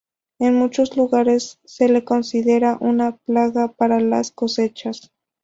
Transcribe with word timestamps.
En 0.39 0.55
muchos 0.55 0.97
lugares 0.97 1.59
se 1.63 1.87
la 1.87 2.03
considera 2.03 2.75
una 2.81 3.17
plaga 3.17 3.67
para 3.67 3.99
las 3.99 4.31
cosechas. 4.31 5.11